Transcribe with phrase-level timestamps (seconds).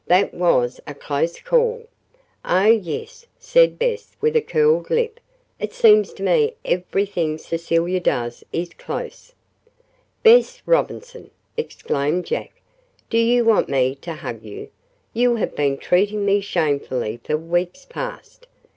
[0.07, 1.85] That was a close call."
[2.43, 5.19] "Oh, yes," said Bess with a curled lip.
[5.59, 9.33] "It seems to me everything Cecilia does is close."
[10.23, 12.51] "Bess Robinson!" exclaimed Jack.
[13.11, 14.69] "Do you want me to hug you?
[15.13, 18.47] You have been treating me shamefully for weeks past.